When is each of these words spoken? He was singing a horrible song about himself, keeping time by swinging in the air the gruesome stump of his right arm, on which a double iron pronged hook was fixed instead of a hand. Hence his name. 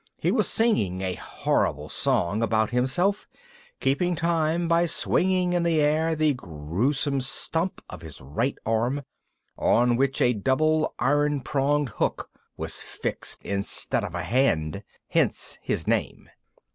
He 0.17 0.31
was 0.31 0.49
singing 0.49 1.01
a 1.03 1.13
horrible 1.13 1.87
song 1.87 2.41
about 2.41 2.71
himself, 2.71 3.27
keeping 3.79 4.15
time 4.15 4.67
by 4.67 4.87
swinging 4.87 5.53
in 5.53 5.61
the 5.61 5.79
air 5.79 6.15
the 6.15 6.33
gruesome 6.33 7.21
stump 7.21 7.83
of 7.87 8.01
his 8.01 8.19
right 8.19 8.57
arm, 8.65 9.03
on 9.59 9.95
which 9.95 10.19
a 10.19 10.33
double 10.33 10.95
iron 10.97 11.41
pronged 11.41 11.89
hook 11.89 12.31
was 12.57 12.81
fixed 12.81 13.43
instead 13.43 14.03
of 14.03 14.15
a 14.15 14.23
hand. 14.23 14.81
Hence 15.07 15.59
his 15.61 15.85
name. 15.87 16.31